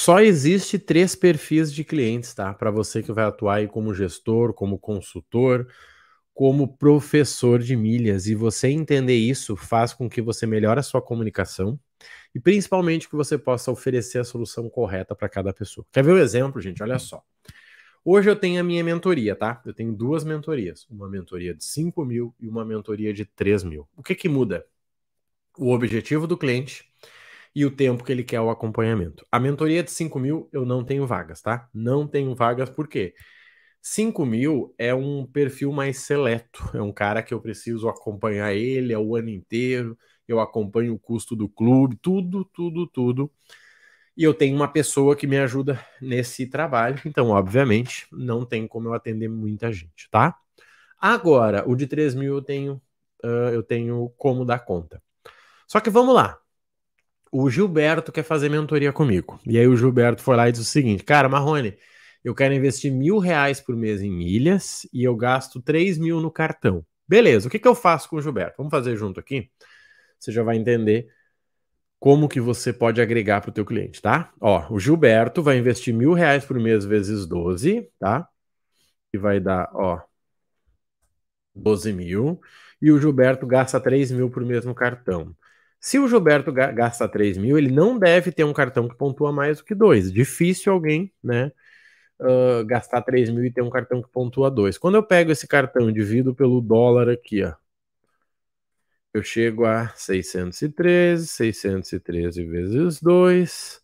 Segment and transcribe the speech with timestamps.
[0.00, 2.54] Só existe três perfis de clientes, tá?
[2.54, 5.70] Para você que vai atuar aí como gestor, como consultor,
[6.32, 8.26] como professor de milhas.
[8.26, 11.78] E você entender isso faz com que você melhore a sua comunicação
[12.34, 15.86] e principalmente que você possa oferecer a solução correta para cada pessoa.
[15.92, 16.82] Quer ver o um exemplo, gente?
[16.82, 17.22] Olha só.
[18.02, 19.60] Hoje eu tenho a minha mentoria, tá?
[19.66, 23.86] Eu tenho duas mentorias, uma mentoria de 5 mil e uma mentoria de 3 mil.
[23.94, 24.64] O que que muda?
[25.58, 26.90] O objetivo do cliente
[27.54, 29.26] e o tempo que ele quer o acompanhamento.
[29.30, 31.68] A mentoria de 5 mil eu não tenho vagas, tá?
[31.74, 33.14] Não tenho vagas por quê?
[33.82, 38.92] 5 mil é um perfil mais seleto, é um cara que eu preciso acompanhar ele
[38.92, 43.30] é o ano inteiro, eu acompanho o custo do clube, tudo, tudo, tudo.
[44.16, 48.88] E eu tenho uma pessoa que me ajuda nesse trabalho, então, obviamente, não tem como
[48.88, 50.36] eu atender muita gente, tá?
[51.00, 52.74] Agora, o de 3 mil eu tenho,
[53.24, 55.02] uh, eu tenho como dar conta.
[55.66, 56.39] Só que vamos lá
[57.30, 59.38] o Gilberto quer fazer mentoria comigo.
[59.46, 61.76] E aí o Gilberto foi lá e disse o seguinte: Cara, Marrone,
[62.24, 66.30] eu quero investir mil reais por mês em milhas e eu gasto três mil no
[66.30, 66.84] cartão.
[67.08, 68.54] Beleza, o que, que eu faço com o Gilberto?
[68.58, 69.50] Vamos fazer junto aqui?
[70.18, 71.08] Você já vai entender
[71.98, 74.32] como que você pode agregar para o teu cliente, tá?
[74.40, 78.28] Ó, o Gilberto vai investir mil reais por mês vezes 12, tá?
[79.12, 80.00] E vai dar, ó,
[81.54, 82.40] 12 mil.
[82.80, 85.36] E o Gilberto gasta 3 mil por mês no cartão.
[85.80, 89.58] Se o Gilberto gasta 3 mil, ele não deve ter um cartão que pontua mais
[89.58, 90.12] do que 2.
[90.12, 91.50] Difícil alguém, né?
[92.20, 94.76] Uh, gastar 3 mil e ter um cartão que pontua 2.
[94.78, 97.54] Quando eu pego esse cartão e divido pelo dólar aqui, ó,
[99.14, 103.80] eu chego a 613, 613 vezes 2.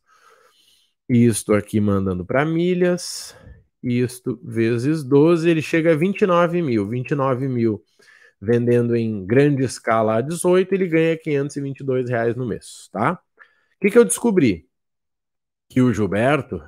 [1.08, 3.34] Isto aqui mandando para milhas.
[3.83, 6.88] Isto vezes 12, ele chega a 29 mil.
[6.88, 7.83] 29 mil
[8.40, 13.12] vendendo em grande escala a 18, ele ganha 522 reais no mês, tá?
[13.12, 14.68] O que, que eu descobri?
[15.68, 16.62] Que o Gilberto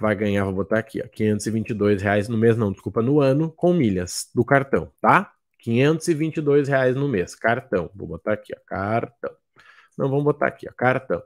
[0.00, 3.72] vai ganhar, vou botar aqui, ó, 522 reais no mês, não, desculpa, no ano, com
[3.72, 5.32] milhas do cartão, tá?
[5.60, 7.90] 522 reais no mês, cartão.
[7.94, 9.30] Vou botar aqui, ó, cartão.
[9.96, 11.22] Não, vamos botar aqui, ó, cartão.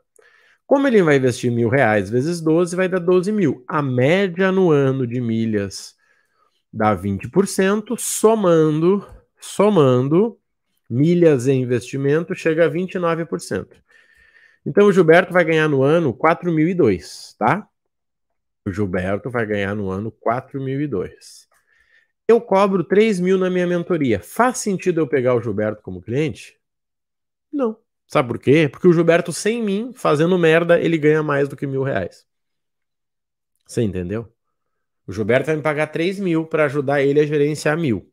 [0.67, 3.63] Como ele vai investir mil reais vezes 12, vai dar 12 mil.
[3.69, 5.95] A média no ano de milhas
[6.73, 9.07] dá 20%, somando
[9.43, 10.39] somando
[10.89, 13.83] milhas em investimento, chega a 29%.
[14.65, 17.69] Então o Gilberto vai ganhar no ano 4.002, tá?
[18.65, 21.49] O Gilberto vai ganhar no ano 4.002.
[22.29, 24.21] Eu cobro 3 mil na minha mentoria.
[24.21, 26.57] Faz sentido eu pegar o Gilberto como cliente?
[27.53, 27.77] Não.
[28.07, 28.69] Sabe por quê?
[28.71, 32.27] Porque o Gilberto, sem mim, fazendo merda, ele ganha mais do que mil reais.
[33.67, 34.33] Você entendeu?
[35.07, 38.12] O Gilberto vai me pagar 3 mil para ajudar ele a gerenciar mil.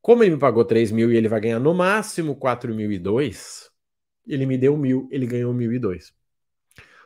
[0.00, 3.68] Como ele me pagou 3 mil e ele vai ganhar no máximo 4.002,
[4.26, 6.12] ele me deu mil, ele ganhou 1.002.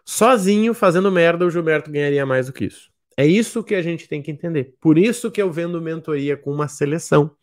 [0.04, 2.90] Sozinho, fazendo merda, o Gilberto ganharia mais do que isso.
[3.16, 4.74] É isso que a gente tem que entender.
[4.80, 7.36] Por isso que eu vendo mentoria com uma seleção.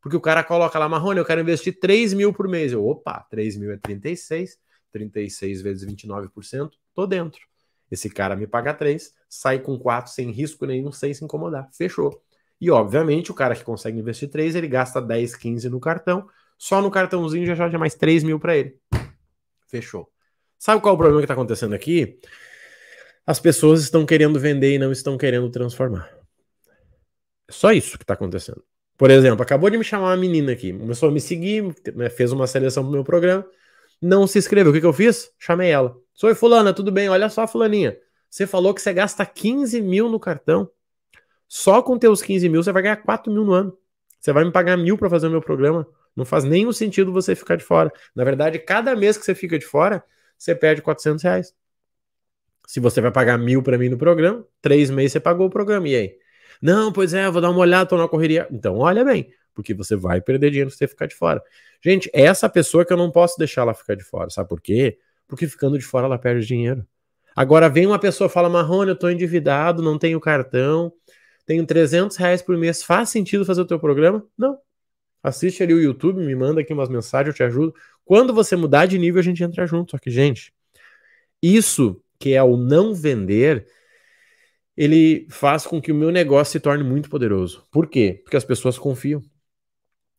[0.00, 2.72] Porque o cara coloca lá, Marrone, eu quero investir 3 mil por mês.
[2.72, 4.58] Eu, opa, 3 mil é 36,
[4.92, 7.40] 36 vezes 29%, tô dentro.
[7.90, 11.68] Esse cara me paga 3, sai com 4 sem risco nenhum, sem se incomodar.
[11.72, 12.22] Fechou.
[12.64, 16.26] E, obviamente, o cara que consegue investir 3, ele gasta 10, 15 no cartão.
[16.56, 18.78] Só no cartãozinho já joga mais 3 mil para ele.
[19.66, 20.10] Fechou.
[20.58, 22.18] Sabe qual é o problema que está acontecendo aqui?
[23.26, 26.08] As pessoas estão querendo vender e não estão querendo transformar.
[27.46, 28.64] É só isso que está acontecendo.
[28.96, 31.64] Por exemplo, acabou de me chamar uma menina aqui, começou a me seguir,
[31.94, 33.44] né, fez uma seleção pro meu programa,
[34.00, 34.70] não se inscreveu.
[34.70, 35.30] O que, que eu fiz?
[35.38, 35.94] Chamei ela.
[36.22, 37.10] Oi, fulana, tudo bem?
[37.10, 37.94] Olha só, fulaninha.
[38.30, 40.70] Você falou que você gasta 15 mil no cartão.
[41.56, 43.78] Só com teus 15 mil você vai ganhar 4 mil no ano.
[44.18, 45.86] Você vai me pagar mil para fazer o meu programa.
[46.16, 47.92] Não faz nenhum sentido você ficar de fora.
[48.12, 50.02] Na verdade, cada mês que você fica de fora,
[50.36, 51.54] você perde 400 reais.
[52.66, 55.88] Se você vai pagar mil para mim no programa, três meses você pagou o programa.
[55.88, 56.16] E aí?
[56.60, 58.48] Não, pois é, vou dar uma olhada, tô na correria.
[58.50, 61.40] Então, olha bem, porque você vai perder dinheiro se você ficar de fora.
[61.80, 64.28] Gente, é essa pessoa que eu não posso deixar ela ficar de fora.
[64.28, 64.98] Sabe por quê?
[65.28, 66.84] Porque ficando de fora ela perde dinheiro.
[67.36, 70.92] Agora vem uma pessoa e fala: Marrone, eu tô endividado, não tenho cartão,
[71.46, 74.26] tenho 300 reais por mês, faz sentido fazer o teu programa?
[74.36, 74.58] Não.
[75.22, 77.74] Assiste ali o YouTube, me manda aqui umas mensagens, eu te ajudo.
[78.04, 79.92] Quando você mudar de nível, a gente entra junto.
[79.92, 80.52] Só que, gente,
[81.42, 83.66] isso que é o não vender,
[84.76, 87.66] ele faz com que o meu negócio se torne muito poderoso.
[87.70, 88.20] Por quê?
[88.22, 89.22] Porque as pessoas confiam.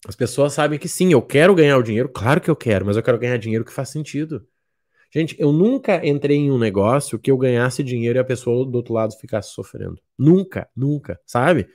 [0.08, 2.96] As pessoas sabem que sim, eu quero ganhar o dinheiro, claro que eu quero, mas
[2.96, 4.48] eu quero ganhar dinheiro que faz sentido.
[5.12, 8.76] Gente, eu nunca entrei em um negócio que eu ganhasse dinheiro e a pessoa do
[8.76, 10.02] outro lado ficasse sofrendo.
[10.18, 11.68] Nunca, nunca, sabe?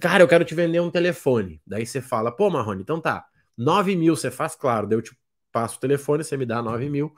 [0.00, 1.60] Cara, eu quero te vender um telefone.
[1.66, 3.26] Daí você fala, pô, Marrone, então tá,
[3.56, 4.86] 9 mil você faz, claro.
[4.86, 5.16] Daí eu te
[5.52, 7.12] passo o telefone, você me dá 9 mil.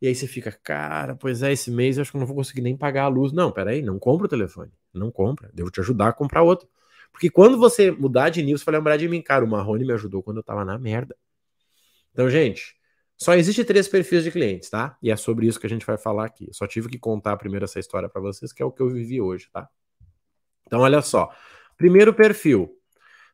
[0.00, 2.36] E aí você fica, cara, pois é, esse mês eu acho que eu não vou
[2.36, 3.32] conseguir nem pagar a luz.
[3.32, 4.70] Não, peraí, não compra o telefone.
[4.94, 5.50] Não compra.
[5.52, 6.68] Devo te ajudar a comprar outro.
[7.10, 9.44] Porque quando você mudar de nível, você vai lembrar de mim, cara.
[9.44, 11.16] O Marrone me ajudou quando eu tava na merda.
[12.12, 12.76] Então, gente,
[13.20, 14.96] só existe três perfis de clientes, tá?
[15.02, 16.48] E é sobre isso que a gente vai falar aqui.
[16.52, 19.20] Só tive que contar primeiro essa história para vocês, que é o que eu vivi
[19.20, 19.68] hoje, tá?
[20.64, 21.34] Então, olha só.
[21.76, 22.78] Primeiro perfil,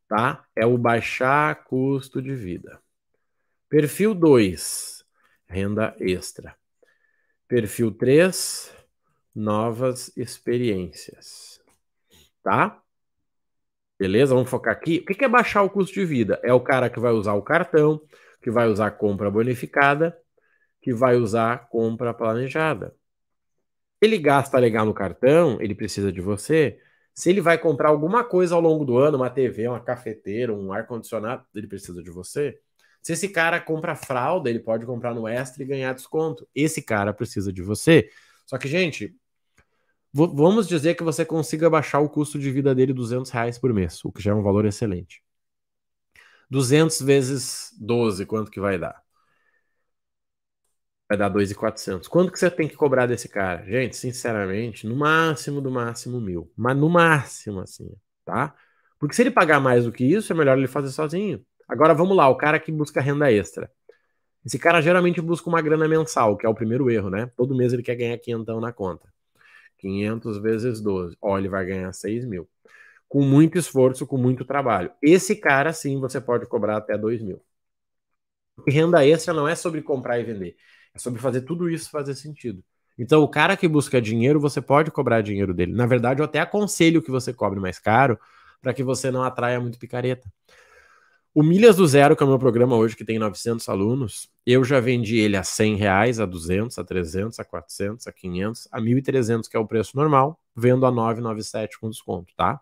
[0.09, 0.43] tá?
[0.57, 2.81] É o baixar custo de vida.
[3.69, 5.05] Perfil 2,
[5.47, 6.57] renda extra.
[7.47, 8.75] Perfil 3,
[9.35, 11.61] novas experiências.
[12.43, 12.81] Tá?
[13.99, 14.35] Beleza?
[14.35, 15.01] Vamos focar aqui.
[15.03, 16.41] O que é baixar o custo de vida?
[16.43, 18.01] É o cara que vai usar o cartão,
[18.45, 20.15] que vai usar compra bonificada,
[20.83, 22.95] que vai usar compra planejada.
[24.03, 26.79] Ele gasta legal no cartão, ele precisa de você.
[27.15, 30.75] Se ele vai comprar alguma coisa ao longo do ano, uma TV, uma cafeteira, um
[30.75, 32.61] ar-condicionado, ele precisa de você.
[33.01, 36.47] Se esse cara compra fralda, ele pode comprar no Extra e ganhar desconto.
[36.55, 38.11] Esse cara precisa de você.
[38.45, 39.17] Só que, gente,
[40.13, 44.05] vamos dizer que você consiga baixar o custo de vida dele 200 reais por mês,
[44.05, 45.24] o que já é um valor excelente.
[46.51, 49.03] 200 vezes 12, quanto que vai dar?
[51.09, 52.09] Vai dar 2,400.
[52.09, 53.65] Quanto que você tem que cobrar desse cara?
[53.67, 56.51] Gente, sinceramente, no máximo, do máximo, mil.
[56.57, 57.95] Mas no máximo, assim,
[58.25, 58.55] tá?
[58.99, 61.45] Porque se ele pagar mais do que isso, é melhor ele fazer sozinho.
[61.69, 63.71] Agora, vamos lá, o cara que busca renda extra.
[64.45, 67.31] Esse cara geralmente busca uma grana mensal, que é o primeiro erro, né?
[67.37, 69.09] Todo mês ele quer ganhar quinhentão na conta.
[69.79, 71.17] 500 vezes 12.
[71.21, 72.49] Ó, ele vai ganhar 6 mil.
[73.09, 74.91] Com muito esforço, com muito trabalho.
[75.03, 77.41] Esse cara, sim, você pode cobrar até 2 mil.
[78.67, 80.57] E renda extra não é sobre comprar e vender.
[80.95, 82.63] É sobre fazer tudo isso fazer sentido.
[82.99, 85.73] Então, o cara que busca dinheiro, você pode cobrar dinheiro dele.
[85.73, 88.19] Na verdade, eu até aconselho que você cobre mais caro
[88.63, 90.31] para que você não atraia muito picareta.
[91.35, 94.63] O Milhas do Zero, que é o meu programa hoje, que tem 900 alunos, eu
[94.63, 98.81] já vendi ele a 100 reais, a 200, a 300, a 400, a 500, a
[98.81, 102.61] 1.300, que é o preço normal, vendo a 997 com desconto, tá?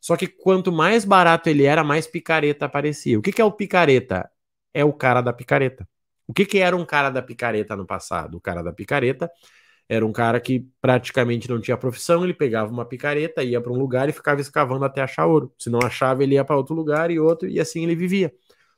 [0.00, 3.18] Só que quanto mais barato ele era, mais picareta aparecia.
[3.18, 4.30] O que, que é o picareta?
[4.72, 5.88] É o cara da picareta.
[6.26, 8.36] O que, que era um cara da picareta no passado?
[8.36, 9.30] O cara da picareta
[9.88, 13.76] era um cara que praticamente não tinha profissão, ele pegava uma picareta, ia para um
[13.76, 15.52] lugar e ficava escavando até achar ouro.
[15.58, 18.32] Se não achava, ele ia para outro lugar e outro, e assim ele vivia,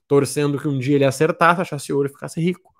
[0.08, 2.72] torcendo que um dia ele acertasse, achasse ouro e ficasse rico.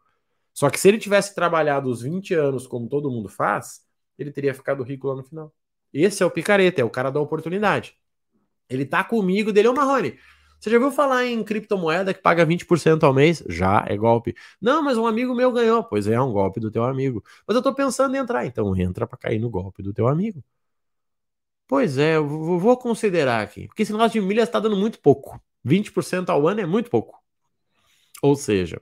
[0.54, 3.82] Só que se ele tivesse trabalhado os 20 anos como todo mundo faz,
[4.18, 5.52] ele teria ficado rico lá no final.
[5.92, 7.96] Esse é o picareta, é o cara da oportunidade.
[8.74, 10.18] Ele tá comigo dele, ô Marrone,
[10.62, 13.42] você já ouviu falar em criptomoeda que paga 20% ao mês?
[13.48, 14.32] Já, é golpe.
[14.60, 15.82] Não, mas um amigo meu ganhou.
[15.82, 17.22] Pois é, é um golpe do teu amigo.
[17.44, 18.46] Mas eu tô pensando em entrar.
[18.46, 20.40] Então entra para cair no golpe do teu amigo.
[21.66, 22.28] Pois é, eu
[22.60, 23.66] vou considerar aqui.
[23.66, 25.40] Porque esse negócio de milhas está dando muito pouco.
[25.64, 27.20] 20% ao ano é muito pouco.
[28.22, 28.80] Ou seja,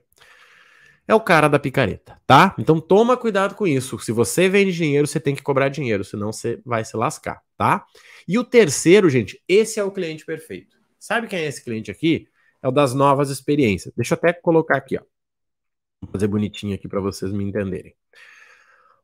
[1.07, 2.55] é o cara da picareta, tá?
[2.57, 3.99] Então toma cuidado com isso.
[3.99, 7.85] Se você vende dinheiro, você tem que cobrar dinheiro, senão você vai se lascar, tá?
[8.27, 10.77] E o terceiro, gente, esse é o cliente perfeito.
[10.99, 12.27] Sabe quem é esse cliente aqui?
[12.61, 13.93] É o das novas experiências.
[13.95, 15.01] Deixa eu até colocar aqui, ó.
[16.01, 17.95] Vou fazer bonitinho aqui para vocês me entenderem.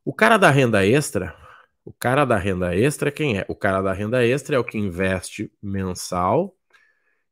[0.06, 1.36] O cara da renda extra,
[1.84, 3.46] o cara da renda extra quem é?
[3.48, 6.56] O cara da renda extra é o que investe mensal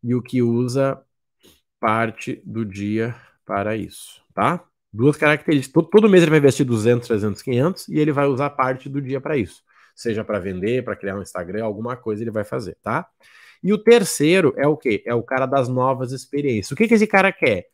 [0.04, 1.02] e o que usa
[1.80, 3.16] parte do dia
[3.46, 4.64] para isso, tá?
[4.94, 5.74] Duas características.
[5.74, 9.02] Todo, todo mês ele vai investir 200, 300, 500 e ele vai usar parte do
[9.02, 9.64] dia para isso.
[9.96, 13.08] Seja para vender, para criar um Instagram, alguma coisa ele vai fazer, tá?
[13.64, 15.02] E o terceiro é o quê?
[15.06, 16.72] É o cara das novas experiências.
[16.72, 17.70] O que, que esse cara quer?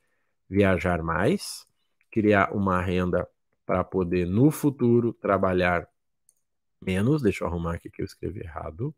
[0.48, 1.65] Viajar mais,
[2.12, 3.27] criar uma renda
[3.65, 5.88] para poder no futuro trabalhar
[6.82, 7.22] menos.
[7.22, 8.94] Deixa eu arrumar aqui que eu escrevi errado.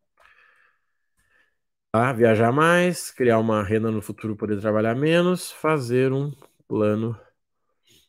[1.91, 2.11] Tá?
[2.11, 6.31] Viajar mais, criar uma renda no futuro, poder trabalhar menos, fazer um
[6.67, 7.17] plano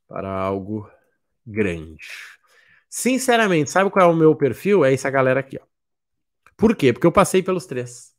[0.08, 0.88] para algo
[1.46, 2.06] grande.
[2.88, 4.84] Sinceramente, sabe qual é o meu perfil?
[4.84, 5.66] É essa galera aqui, ó.
[6.56, 6.92] Por quê?
[6.92, 8.14] Porque eu passei pelos três.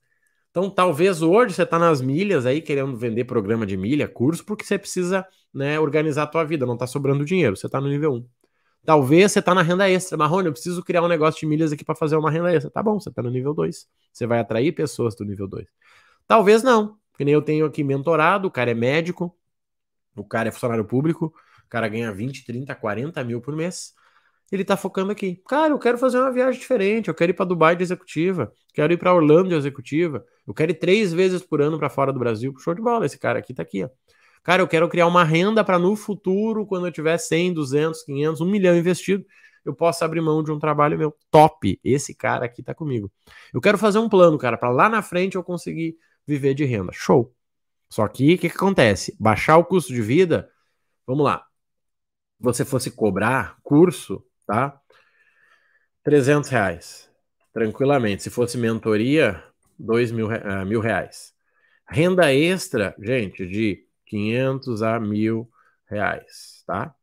[0.51, 4.63] Então, talvez hoje você está nas milhas aí, querendo vender programa de milha, curso, porque
[4.63, 8.13] você precisa né, organizar a tua vida, não está sobrando dinheiro, você está no nível
[8.13, 8.29] 1.
[8.85, 10.17] Talvez você está na renda extra.
[10.17, 12.69] Marrone, eu preciso criar um negócio de milhas aqui para fazer uma renda extra.
[12.69, 13.87] Tá bom, você está no nível 2.
[14.13, 15.67] Você vai atrair pessoas do nível 2.
[16.27, 19.35] Talvez não, que nem eu tenho aqui mentorado, o cara é médico,
[20.15, 21.33] o cara é funcionário público,
[21.65, 23.93] o cara ganha 20, 30, 40 mil por mês
[24.51, 25.41] ele tá focando aqui.
[25.47, 28.93] Cara, eu quero fazer uma viagem diferente, eu quero ir para Dubai de executiva, quero
[28.93, 32.19] ir para Orlando de executiva, eu quero ir três vezes por ano para fora do
[32.19, 32.53] Brasil.
[32.59, 33.89] Show de bola, esse cara aqui tá aqui, ó.
[34.43, 38.41] Cara, eu quero criar uma renda para no futuro, quando eu tiver 100, 200, 500,
[38.41, 39.25] 1 milhão investido,
[39.65, 41.15] eu possa abrir mão de um trabalho meu.
[41.31, 41.79] Top!
[41.83, 43.11] Esse cara aqui tá comigo.
[43.51, 46.91] Eu quero fazer um plano, cara, para lá na frente eu conseguir viver de renda.
[46.93, 47.33] Show!
[47.89, 49.15] Só que o que, que acontece?
[49.19, 50.47] Baixar o custo de vida,
[51.07, 51.44] vamos lá.
[52.39, 54.79] Você fosse cobrar curso, tá?
[56.03, 57.09] 300 reais,
[57.53, 58.23] tranquilamente.
[58.23, 59.43] Se fosse mentoria,
[59.79, 61.33] 2 mil, uh, mil reais.
[61.87, 65.49] Renda extra, gente, de 500 a mil
[65.87, 66.93] reais, tá?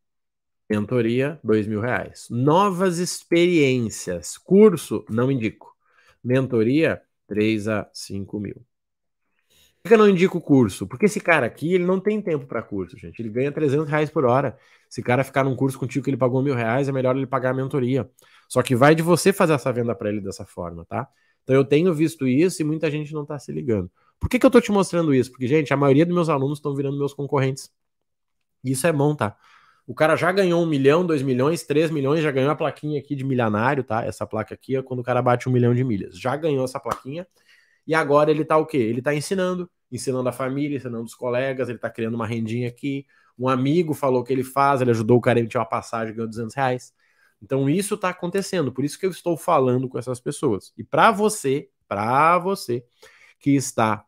[0.68, 2.26] Mentoria, 2 mil reais.
[2.30, 5.76] Novas experiências, curso, não indico.
[6.22, 8.64] Mentoria, 3 a 5 mil.
[9.82, 10.86] Por que eu não indico curso?
[10.86, 13.20] Porque esse cara aqui, ele não tem tempo para curso, gente.
[13.20, 14.56] Ele ganha 300 reais por hora.
[14.92, 17.52] Se cara ficar num curso contigo que ele pagou mil reais, é melhor ele pagar
[17.52, 18.10] a mentoria.
[18.46, 21.08] Só que vai de você fazer essa venda para ele dessa forma, tá?
[21.42, 23.90] Então eu tenho visto isso e muita gente não tá se ligando.
[24.20, 25.30] Por que, que eu tô te mostrando isso?
[25.30, 27.72] Porque, gente, a maioria dos meus alunos estão virando meus concorrentes.
[28.62, 29.34] Isso é bom, tá?
[29.86, 33.16] O cara já ganhou um milhão, dois milhões, três milhões, já ganhou a plaquinha aqui
[33.16, 34.04] de milionário, tá?
[34.04, 36.18] Essa placa aqui é quando o cara bate um milhão de milhas.
[36.20, 37.26] Já ganhou essa plaquinha.
[37.86, 38.76] E agora ele tá o quê?
[38.76, 43.06] Ele tá ensinando, ensinando a família, ensinando os colegas, ele tá criando uma rendinha aqui.
[43.38, 46.28] Um amigo falou que ele faz, ele ajudou o cara a emitir uma passagem, ganhou
[46.28, 46.92] 200 reais.
[47.42, 50.72] Então isso tá acontecendo, por isso que eu estou falando com essas pessoas.
[50.78, 52.84] E para você, para você
[53.40, 54.04] que está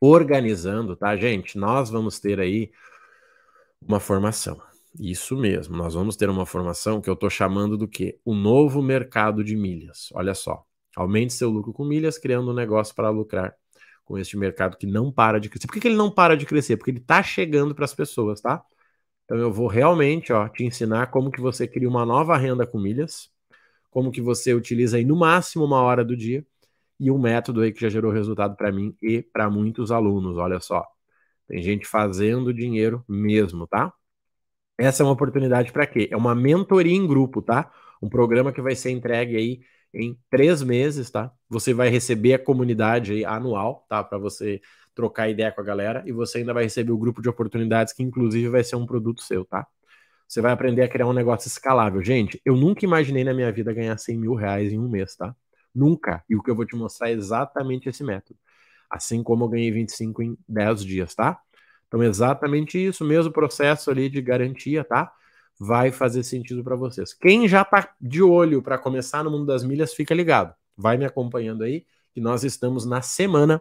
[0.00, 1.56] organizando, tá, gente?
[1.56, 2.72] Nós vamos ter aí
[3.80, 4.60] uma formação.
[4.98, 8.18] Isso mesmo, nós vamos ter uma formação que eu estou chamando do que?
[8.24, 10.08] O novo mercado de milhas.
[10.12, 10.64] Olha só,
[10.96, 13.54] aumente seu lucro com milhas, criando um negócio para lucrar
[14.12, 15.66] com este mercado que não para de crescer.
[15.66, 16.76] Por que, que ele não para de crescer?
[16.76, 18.62] Porque ele está chegando para as pessoas, tá?
[19.24, 22.78] Então eu vou realmente ó, te ensinar como que você cria uma nova renda com
[22.78, 23.30] milhas,
[23.90, 26.44] como que você utiliza aí no máximo uma hora do dia
[27.00, 30.36] e um método aí que já gerou resultado para mim e para muitos alunos.
[30.36, 30.86] Olha só,
[31.48, 33.94] tem gente fazendo dinheiro mesmo, tá?
[34.76, 36.06] Essa é uma oportunidade para quê?
[36.12, 37.72] É uma mentoria em grupo, tá?
[38.02, 39.60] Um programa que vai ser entregue aí
[39.94, 41.32] em três meses, tá?
[41.52, 44.02] Você vai receber a comunidade anual, tá?
[44.02, 44.60] Para você
[44.94, 48.02] trocar ideia com a galera e você ainda vai receber o grupo de oportunidades que
[48.02, 49.66] inclusive vai ser um produto seu, tá?
[50.26, 52.02] Você vai aprender a criar um negócio escalável.
[52.02, 55.36] Gente, eu nunca imaginei na minha vida ganhar 100 mil reais em um mês, tá?
[55.74, 56.24] Nunca.
[56.28, 58.38] E o que eu vou te mostrar é exatamente esse método.
[58.90, 61.38] Assim como eu ganhei 25 em 10 dias, tá?
[61.86, 65.12] Então, exatamente isso, mesmo processo ali de garantia, tá?
[65.60, 67.12] Vai fazer sentido para vocês.
[67.12, 70.54] Quem já tá de olho para começar no mundo das milhas, fica ligado.
[70.76, 73.60] Vai me acompanhando aí, que nós estamos na semana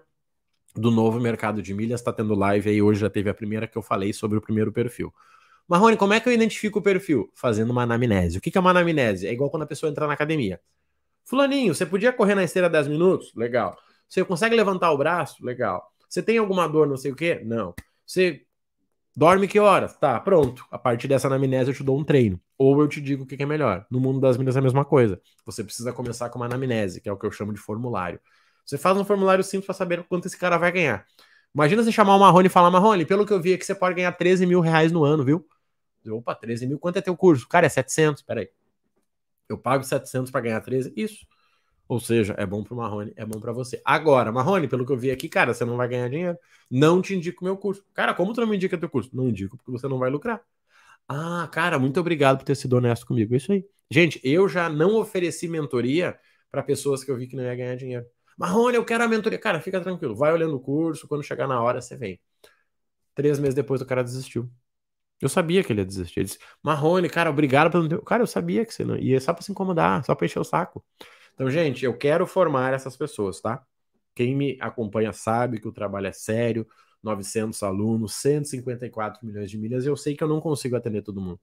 [0.76, 2.00] do novo mercado de milhas.
[2.00, 4.72] Está tendo live aí, hoje já teve a primeira que eu falei sobre o primeiro
[4.72, 5.14] perfil.
[5.68, 7.32] Marrone, como é que eu identifico o perfil?
[7.34, 8.38] Fazendo uma anamnese.
[8.38, 9.28] O que é uma anamnese?
[9.28, 10.60] É igual quando a pessoa entra na academia.
[11.24, 13.34] Fulaninho, você podia correr na esteira 10 minutos?
[13.36, 13.78] Legal.
[14.08, 15.44] Você consegue levantar o braço?
[15.46, 15.90] Legal.
[16.10, 17.42] Você tem alguma dor, não sei o quê?
[17.46, 17.74] Não.
[18.06, 18.46] Você
[19.16, 19.96] dorme que horas?
[19.98, 20.66] Tá, pronto.
[20.72, 22.40] A partir dessa anamnese eu te dou um treino.
[22.58, 23.86] Ou eu te digo o que é melhor.
[23.90, 25.22] No mundo das milhas é a mesma coisa.
[25.46, 28.20] Você precisa começar com uma anamnese, que é o que eu chamo de formulário.
[28.66, 31.06] Você faz um formulário simples para saber quanto esse cara vai ganhar.
[31.54, 33.96] Imagina você chamar o Marrone e falar, Marrone, pelo que eu vi aqui, você pode
[33.96, 35.46] ganhar 13 mil reais no ano, viu?
[36.10, 37.48] Opa, 13 mil, quanto é teu curso?
[37.48, 38.50] Cara, é 700, peraí.
[39.50, 40.94] Eu pago 700 para ganhar 13?
[40.96, 41.28] Isso.
[41.92, 43.82] Ou seja, é bom para Marrone, é bom para você.
[43.84, 46.38] Agora, Marrone, pelo que eu vi aqui, cara, você não vai ganhar dinheiro.
[46.70, 47.84] Não te indico meu curso.
[47.94, 49.10] Cara, como tu não me indica teu curso?
[49.14, 50.42] Não indico porque você não vai lucrar.
[51.06, 53.34] Ah, cara, muito obrigado por ter sido honesto comigo.
[53.34, 53.66] É isso aí.
[53.90, 56.18] Gente, eu já não ofereci mentoria
[56.50, 58.06] para pessoas que eu vi que não ia ganhar dinheiro.
[58.38, 59.38] Marrone, eu quero a mentoria.
[59.38, 60.16] Cara, fica tranquilo.
[60.16, 61.10] Vai olhando o curso.
[61.10, 62.22] Quando chegar na hora, você vem.
[63.14, 64.50] Três meses depois, o cara desistiu.
[65.20, 66.22] Eu sabia que ele ia desistir.
[66.22, 68.02] Ele disse, Marrone, cara, obrigado pelo.
[68.02, 70.46] Cara, eu sabia que você não ia só para se incomodar, só para encher o
[70.46, 70.82] saco.
[71.34, 73.66] Então, gente, eu quero formar essas pessoas, tá?
[74.16, 76.68] Quem me acompanha sabe que o trabalho é sério,
[77.02, 81.40] 900 alunos, 154 milhões de milhas, eu sei que eu não consigo atender todo mundo.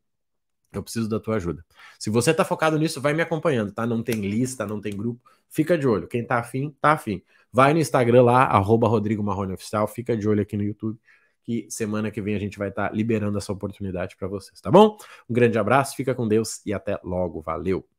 [0.72, 1.64] Eu preciso da tua ajuda.
[1.98, 3.86] Se você tá focado nisso, vai me acompanhando, tá?
[3.86, 5.20] Não tem lista, não tem grupo.
[5.48, 6.06] Fica de olho.
[6.06, 7.22] Quem tá afim, tá afim.
[7.50, 9.88] Vai no Instagram lá, arroba Rodrigo Marrone Oficial.
[9.88, 10.98] Fica de olho aqui no YouTube,
[11.42, 14.70] que semana que vem a gente vai estar tá liberando essa oportunidade para vocês, tá
[14.70, 14.98] bom?
[15.28, 17.40] Um grande abraço, fica com Deus e até logo.
[17.40, 17.97] Valeu!